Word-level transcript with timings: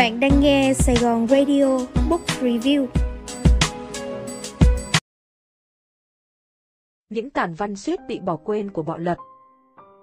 Bạn 0.00 0.20
đang 0.20 0.40
nghe 0.40 0.72
Sài 0.74 0.96
Gòn 0.96 1.26
Radio 1.26 1.78
Book 2.10 2.20
Review. 2.40 2.86
Những 7.08 7.30
tản 7.30 7.54
văn 7.54 7.76
suýt 7.76 8.00
bị 8.08 8.20
bỏ 8.20 8.36
quên 8.36 8.70
của 8.70 8.82
Bọ 8.82 8.96
Lập 8.96 9.16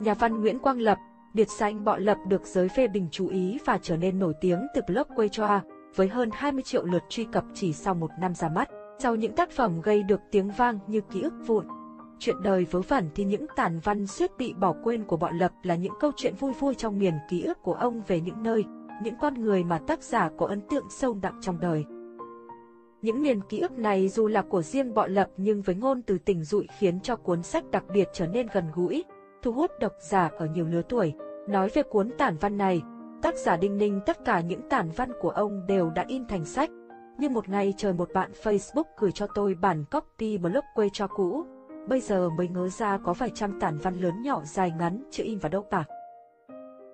Nhà 0.00 0.14
văn 0.14 0.40
Nguyễn 0.40 0.58
Quang 0.58 0.80
Lập, 0.80 0.98
biệt 1.34 1.48
danh 1.58 1.84
Bọ 1.84 1.96
Lập 1.96 2.18
được 2.28 2.46
giới 2.46 2.68
phê 2.68 2.88
bình 2.88 3.08
chú 3.10 3.28
ý 3.28 3.58
và 3.64 3.78
trở 3.82 3.96
nên 3.96 4.18
nổi 4.18 4.34
tiếng 4.40 4.66
từ 4.74 4.80
blog 4.86 5.06
Quê 5.16 5.28
Choa, 5.28 5.62
với 5.94 6.08
hơn 6.08 6.30
20 6.32 6.62
triệu 6.62 6.84
lượt 6.84 7.02
truy 7.08 7.26
cập 7.32 7.44
chỉ 7.54 7.72
sau 7.72 7.94
một 7.94 8.10
năm 8.20 8.34
ra 8.34 8.48
mắt. 8.48 8.68
Sau 8.98 9.14
những 9.16 9.34
tác 9.34 9.50
phẩm 9.50 9.80
gây 9.80 10.02
được 10.02 10.20
tiếng 10.30 10.50
vang 10.50 10.78
như 10.86 11.00
Ký 11.00 11.22
ức 11.22 11.34
vụn, 11.46 11.66
chuyện 12.18 12.36
đời 12.42 12.66
vớ 12.70 12.80
vẩn 12.80 13.10
thì 13.14 13.24
những 13.24 13.46
tản 13.56 13.78
văn 13.78 14.06
suýt 14.06 14.30
bị 14.38 14.52
bỏ 14.52 14.74
quên 14.84 15.04
của 15.04 15.16
Bọ 15.16 15.30
Lập 15.30 15.52
là 15.62 15.74
những 15.74 15.92
câu 16.00 16.12
chuyện 16.16 16.34
vui 16.34 16.52
vui 16.52 16.74
trong 16.74 16.98
miền 16.98 17.14
ký 17.30 17.42
ức 17.42 17.62
của 17.62 17.74
ông 17.74 18.02
về 18.06 18.20
những 18.20 18.42
nơi, 18.42 18.64
những 19.02 19.14
con 19.20 19.34
người 19.34 19.64
mà 19.64 19.78
tác 19.78 20.02
giả 20.02 20.30
có 20.38 20.46
ấn 20.46 20.60
tượng 20.60 20.84
sâu 20.90 21.18
đậm 21.22 21.40
trong 21.40 21.60
đời. 21.60 21.84
Những 23.02 23.22
miền 23.22 23.40
ký 23.48 23.60
ức 23.60 23.72
này 23.78 24.08
dù 24.08 24.26
là 24.26 24.42
của 24.42 24.62
riêng 24.62 24.94
bọn 24.94 25.14
Lập 25.14 25.30
nhưng 25.36 25.62
với 25.62 25.74
ngôn 25.74 26.02
từ 26.02 26.18
tình 26.18 26.44
dụi 26.44 26.66
khiến 26.78 27.00
cho 27.00 27.16
cuốn 27.16 27.42
sách 27.42 27.64
đặc 27.70 27.84
biệt 27.92 28.08
trở 28.12 28.26
nên 28.26 28.46
gần 28.52 28.64
gũi, 28.74 29.04
thu 29.42 29.52
hút 29.52 29.70
độc 29.80 29.92
giả 30.00 30.30
ở 30.38 30.46
nhiều 30.46 30.66
lứa 30.66 30.82
tuổi. 30.88 31.14
Nói 31.48 31.68
về 31.74 31.82
cuốn 31.82 32.10
tản 32.18 32.36
văn 32.36 32.56
này, 32.56 32.82
tác 33.22 33.34
giả 33.34 33.56
Đinh 33.56 33.76
Ninh 33.76 34.00
tất 34.06 34.24
cả 34.24 34.40
những 34.40 34.68
tản 34.68 34.90
văn 34.96 35.12
của 35.20 35.30
ông 35.30 35.66
đều 35.66 35.90
đã 35.90 36.04
in 36.08 36.26
thành 36.26 36.44
sách. 36.44 36.70
Nhưng 37.18 37.32
một 37.32 37.48
ngày 37.48 37.74
trời 37.76 37.92
một 37.92 38.08
bạn 38.14 38.30
Facebook 38.42 38.84
gửi 38.98 39.12
cho 39.12 39.26
tôi 39.34 39.54
bản 39.54 39.84
copy 39.84 40.38
blog 40.38 40.64
quê 40.74 40.88
cho 40.92 41.06
cũ, 41.06 41.44
bây 41.88 42.00
giờ 42.00 42.30
mới 42.30 42.48
ngớ 42.48 42.68
ra 42.68 42.98
có 42.98 43.12
vài 43.12 43.30
trăm 43.34 43.60
tản 43.60 43.78
văn 43.78 43.94
lớn 43.94 44.22
nhỏ 44.22 44.42
dài 44.44 44.72
ngắn 44.78 45.02
chưa 45.10 45.24
in 45.24 45.38
vào 45.38 45.50
đâu 45.50 45.62
cả. 45.62 45.84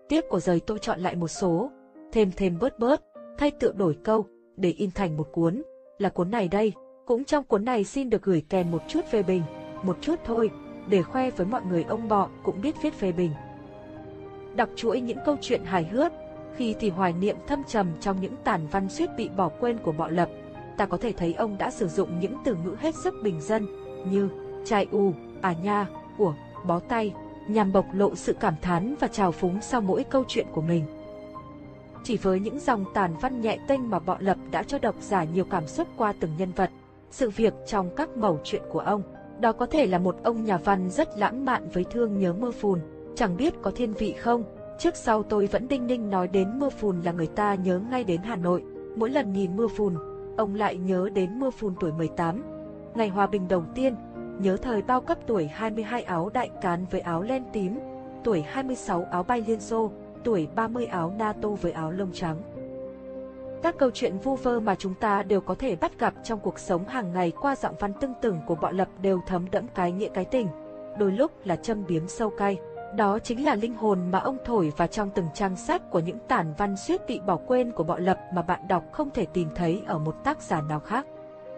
Tiếp 0.09 0.25
của 0.29 0.41
rời 0.41 0.61
tôi 0.61 0.79
chọn 0.79 1.01
lại 1.01 1.17
một 1.17 1.29
số, 1.29 1.71
thêm 2.13 2.31
thêm 2.37 2.59
bớt 2.61 2.79
bớt, 2.79 3.03
thay 3.39 3.51
tựa 3.51 3.73
đổi 3.73 3.99
câu, 4.05 4.27
để 4.57 4.71
in 4.71 4.91
thành 4.91 5.17
một 5.17 5.29
cuốn, 5.33 5.63
là 5.99 6.09
cuốn 6.09 6.31
này 6.31 6.49
đây. 6.49 6.73
Cũng 7.07 7.25
trong 7.25 7.45
cuốn 7.45 7.65
này 7.65 7.85
xin 7.85 8.11
được 8.11 8.23
gửi 8.23 8.43
kèm 8.49 8.71
một 8.71 8.83
chút 8.89 9.01
phê 9.11 9.23
bình, 9.23 9.43
một 9.83 9.97
chút 10.01 10.15
thôi, 10.25 10.51
để 10.89 11.03
khoe 11.03 11.31
với 11.31 11.47
mọi 11.47 11.63
người 11.63 11.83
ông 11.83 12.09
bọ 12.09 12.29
cũng 12.43 12.61
biết 12.61 12.75
viết 12.83 12.95
phê 12.95 13.13
bình. 13.13 13.31
Đọc 14.57 14.69
chuỗi 14.77 15.01
những 15.01 15.19
câu 15.25 15.37
chuyện 15.41 15.65
hài 15.65 15.85
hước, 15.85 16.13
khi 16.57 16.75
thì 16.81 16.91
hoài 16.91 17.13
niệm 17.13 17.37
thâm 17.47 17.63
trầm 17.69 17.93
trong 18.01 18.21
những 18.21 18.35
tản 18.45 18.67
văn 18.67 18.89
suýt 18.89 19.11
bị 19.17 19.29
bỏ 19.29 19.51
quên 19.61 19.79
của 19.79 19.93
bọ 19.93 20.09
lập, 20.09 20.29
ta 20.77 20.87
có 20.87 20.97
thể 20.97 21.13
thấy 21.13 21.35
ông 21.35 21.59
đã 21.59 21.71
sử 21.71 21.89
dụng 21.89 22.21
những 22.21 22.35
từ 22.45 22.55
ngữ 22.55 22.77
hết 22.81 22.95
sức 22.95 23.15
bình 23.23 23.41
dân, 23.41 23.67
như 24.11 24.29
chai 24.65 24.87
u, 24.91 25.13
à 25.41 25.55
nha, 25.63 25.87
của, 26.19 26.35
bó 26.67 26.79
tay, 26.79 27.15
nhằm 27.49 27.73
bộc 27.73 27.87
lộ 27.93 28.15
sự 28.15 28.35
cảm 28.41 28.55
thán 28.63 28.95
và 29.01 29.09
trào 29.09 29.33
phúng 29.33 29.61
sau 29.61 29.81
mỗi 29.81 30.05
câu 30.05 30.25
chuyện 30.29 30.47
của 30.53 30.63
mình. 30.63 30.85
Chỉ 32.05 32.17
với 32.17 32.41
những 32.41 32.59
dòng 32.59 32.85
tàn 32.95 33.15
văn 33.21 33.41
nhẹ 33.41 33.59
tênh 33.69 33.91
mà 33.91 33.99
Bọ 33.99 34.17
Lập 34.21 34.37
đã 34.51 34.63
cho 34.63 34.79
độc 34.79 34.95
giả 35.01 35.25
nhiều 35.25 35.45
cảm 35.45 35.67
xúc 35.67 35.89
qua 35.97 36.15
từng 36.21 36.31
nhân 36.39 36.53
vật, 36.57 36.71
sự 37.11 37.31
việc 37.31 37.55
trong 37.67 37.91
các 37.97 38.17
mẩu 38.17 38.39
chuyện 38.45 38.63
của 38.71 38.81
ông. 38.81 39.03
Đó 39.41 39.53
có 39.53 39.67
thể 39.67 39.87
là 39.87 39.99
một 39.99 40.17
ông 40.23 40.45
nhà 40.45 40.57
văn 40.57 40.91
rất 40.91 41.19
lãng 41.19 41.45
mạn 41.45 41.69
với 41.73 41.85
thương 41.85 42.19
nhớ 42.19 42.33
mưa 42.33 42.51
phùn, 42.51 42.81
chẳng 43.15 43.37
biết 43.37 43.55
có 43.63 43.71
thiên 43.71 43.95
vị 43.95 44.13
không. 44.13 44.45
Trước 44.79 44.97
sau 44.97 45.23
tôi 45.23 45.47
vẫn 45.47 45.69
đinh 45.69 45.87
ninh 45.87 46.11
nói 46.11 46.29
đến 46.29 46.59
mưa 46.59 46.69
phùn 46.69 47.01
là 47.01 47.13
người 47.13 47.27
ta 47.27 47.55
nhớ 47.55 47.81
ngay 47.91 48.05
đến 48.05 48.21
Hà 48.23 48.37
Nội. 48.37 48.63
Mỗi 48.97 49.11
lần 49.11 49.33
nhìn 49.33 49.57
mưa 49.57 49.69
phùn, 49.69 49.95
ông 50.37 50.55
lại 50.55 50.77
nhớ 50.77 51.09
đến 51.15 51.39
mưa 51.39 51.51
phùn 51.51 51.75
tuổi 51.81 51.93
18. 51.93 52.43
Ngày 52.95 53.09
hòa 53.09 53.27
bình 53.27 53.49
đầu 53.49 53.65
tiên, 53.75 53.95
nhớ 54.39 54.57
thời 54.57 54.83
bao 54.83 55.01
cấp 55.01 55.19
tuổi 55.27 55.47
22 55.47 56.03
áo 56.03 56.31
đại 56.35 56.51
cán 56.63 56.87
với 56.91 57.01
áo 57.01 57.23
len 57.23 57.45
tím, 57.53 57.79
tuổi 58.25 58.43
26 58.43 59.05
áo 59.11 59.23
bay 59.23 59.45
liên 59.47 59.61
xô, 59.61 59.91
tuổi 60.25 60.49
30 60.55 60.87
áo 60.87 61.13
NATO 61.19 61.49
với 61.49 61.73
áo 61.73 61.91
lông 61.91 62.13
trắng. 62.13 62.37
Các 63.63 63.79
câu 63.79 63.91
chuyện 63.95 64.19
vu 64.19 64.37
vơ 64.37 64.61
mà 64.61 64.75
chúng 64.75 64.95
ta 64.95 65.23
đều 65.23 65.41
có 65.41 65.55
thể 65.55 65.77
bắt 65.77 65.99
gặp 65.99 66.15
trong 66.25 66.41
cuộc 66.41 66.59
sống 66.59 66.85
hàng 66.85 67.13
ngày 67.13 67.33
qua 67.41 67.57
giọng 67.57 67.75
văn 67.79 67.93
tưng 68.01 68.13
tửng 68.21 68.41
của 68.47 68.55
bọ 68.55 68.71
lập 68.71 68.89
đều 69.03 69.21
thấm 69.27 69.51
đẫm 69.51 69.67
cái 69.75 69.93
nghĩa 69.93 70.09
cái 70.15 70.25
tình, 70.25 70.49
đôi 70.99 71.13
lúc 71.13 71.33
là 71.45 71.57
châm 71.57 71.87
biếm 71.87 72.09
sâu 72.09 72.31
cay. 72.31 72.59
Đó 72.97 73.19
chính 73.19 73.45
là 73.45 73.55
linh 73.55 73.75
hồn 73.75 74.11
mà 74.11 74.19
ông 74.19 74.37
thổi 74.45 74.73
vào 74.77 74.89
trong 74.89 75.11
từng 75.15 75.27
trang 75.35 75.57
sách 75.57 75.91
của 75.91 76.01
những 76.01 76.19
tản 76.29 76.55
văn 76.59 76.77
suýt 76.77 77.07
bị 77.09 77.21
bỏ 77.27 77.37
quên 77.37 77.73
của 77.73 77.85
bọ 77.85 77.99
lập 77.99 78.19
mà 78.35 78.43
bạn 78.43 78.69
đọc 78.69 78.85
không 78.93 79.11
thể 79.11 79.27
tìm 79.27 79.49
thấy 79.55 79.83
ở 79.87 79.99
một 79.99 80.25
tác 80.25 80.43
giả 80.43 80.61
nào 80.61 80.81
khác. 80.81 81.07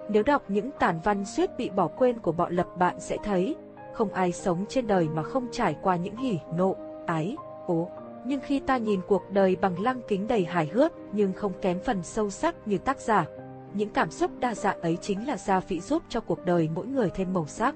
Nếu 0.09 0.23
đọc 0.23 0.43
những 0.49 0.71
tản 0.79 1.01
văn 1.05 1.25
suýt 1.25 1.57
bị 1.57 1.71
bỏ 1.71 1.89
quên 1.89 2.19
của 2.19 2.33
bọ 2.33 2.49
lập 2.49 2.67
bạn 2.79 3.01
sẽ 3.01 3.17
thấy, 3.25 3.57
không 3.93 4.13
ai 4.13 4.33
sống 4.33 4.65
trên 4.69 4.87
đời 4.87 5.09
mà 5.09 5.23
không 5.23 5.49
trải 5.53 5.77
qua 5.83 5.97
những 5.97 6.17
hỉ, 6.17 6.39
nộ, 6.57 6.77
ái, 7.07 7.37
ố, 7.67 7.89
nhưng 8.25 8.41
khi 8.41 8.61
ta 8.61 8.77
nhìn 8.77 9.01
cuộc 9.09 9.23
đời 9.31 9.57
bằng 9.57 9.83
lăng 9.83 10.01
kính 10.09 10.29
đầy 10.29 10.45
hài 10.45 10.67
hước 10.67 10.93
nhưng 11.13 11.33
không 11.33 11.53
kém 11.63 11.79
phần 11.85 12.03
sâu 12.03 12.31
sắc 12.31 12.55
như 12.67 12.79
tác 12.79 13.01
giả, 13.01 13.27
những 13.75 13.91
cảm 13.91 14.11
xúc 14.11 14.31
đa 14.41 14.55
dạng 14.55 14.81
ấy 14.81 14.99
chính 15.01 15.27
là 15.27 15.37
gia 15.37 15.61
vị 15.61 15.81
giúp 15.81 16.03
cho 16.09 16.21
cuộc 16.21 16.45
đời 16.45 16.69
mỗi 16.75 16.87
người 16.87 17.11
thêm 17.15 17.33
màu 17.33 17.47
sắc. 17.47 17.75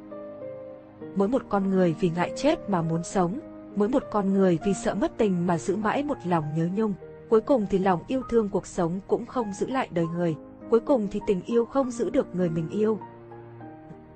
Mỗi 1.15 1.29
một 1.29 1.43
con 1.49 1.71
người 1.71 1.95
vì 2.01 2.11
ngại 2.11 2.33
chết 2.37 2.71
mà 2.71 2.83
muốn 2.83 3.05
sống, 3.05 3.39
mỗi 3.77 3.89
một 3.89 4.03
con 4.11 4.35
người 4.35 4.59
vì 4.65 4.75
sợ 4.75 4.95
mất 4.95 5.13
tình 5.17 5.47
mà 5.47 5.59
giữ 5.59 5.77
mãi 5.77 6.03
một 6.03 6.17
lòng 6.25 6.45
nhớ 6.57 6.69
nhung, 6.75 6.95
cuối 7.29 7.41
cùng 7.41 7.67
thì 7.71 7.79
lòng 7.79 8.01
yêu 8.09 8.23
thương 8.31 8.49
cuộc 8.49 8.67
sống 8.67 9.01
cũng 9.07 9.27
không 9.27 9.53
giữ 9.53 9.67
lại 9.67 9.89
đời 9.93 10.07
người, 10.07 10.37
cuối 10.71 10.81
cùng 10.81 11.09
thì 11.11 11.21
tình 11.27 11.43
yêu 11.43 11.65
không 11.65 11.91
giữ 11.91 12.11
được 12.11 12.35
người 12.35 12.51
mình 12.51 12.69
yêu. 12.71 12.99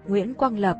Nguyễn 0.09 0.35
Quang 0.35 0.59
Lập 0.59 0.77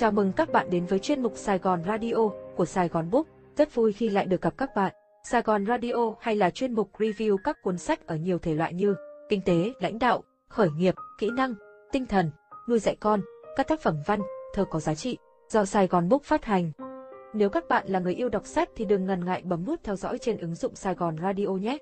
Chào 0.00 0.12
mừng 0.12 0.32
các 0.32 0.52
bạn 0.52 0.70
đến 0.70 0.86
với 0.86 0.98
chuyên 0.98 1.22
mục 1.22 1.32
Sài 1.36 1.58
Gòn 1.58 1.82
Radio 1.86 2.28
của 2.56 2.64
Sài 2.64 2.88
Gòn 2.88 3.10
Book. 3.10 3.26
Rất 3.56 3.74
vui 3.74 3.92
khi 3.92 4.08
lại 4.08 4.26
được 4.26 4.42
gặp 4.42 4.54
các 4.56 4.70
bạn. 4.76 4.92
Sài 5.24 5.42
Gòn 5.42 5.66
Radio 5.66 5.92
hay 6.20 6.36
là 6.36 6.50
chuyên 6.50 6.72
mục 6.72 6.90
review 6.98 7.36
các 7.44 7.62
cuốn 7.62 7.78
sách 7.78 8.06
ở 8.06 8.16
nhiều 8.16 8.38
thể 8.38 8.54
loại 8.54 8.74
như 8.74 8.94
kinh 9.28 9.40
tế, 9.44 9.72
lãnh 9.80 9.98
đạo, 9.98 10.22
khởi 10.48 10.70
nghiệp, 10.70 10.94
kỹ 11.18 11.30
năng, 11.36 11.54
tinh 11.92 12.06
thần, 12.06 12.30
nuôi 12.68 12.78
dạy 12.78 12.96
con, 13.00 13.20
các 13.56 13.68
tác 13.68 13.80
phẩm 13.80 13.96
văn, 14.06 14.20
thơ 14.54 14.64
có 14.70 14.80
giá 14.80 14.94
trị 14.94 15.18
do 15.48 15.64
Sài 15.64 15.86
Gòn 15.86 16.08
Book 16.08 16.22
phát 16.22 16.44
hành. 16.44 16.72
Nếu 17.34 17.50
các 17.50 17.68
bạn 17.68 17.86
là 17.88 17.98
người 17.98 18.14
yêu 18.14 18.28
đọc 18.28 18.46
sách 18.46 18.68
thì 18.76 18.84
đừng 18.84 19.06
ngần 19.06 19.24
ngại 19.24 19.42
bấm 19.44 19.64
nút 19.66 19.80
theo 19.84 19.96
dõi 19.96 20.18
trên 20.18 20.38
ứng 20.38 20.54
dụng 20.54 20.74
Sài 20.74 20.94
Gòn 20.94 21.16
Radio 21.22 21.46
nhé. 21.46 21.78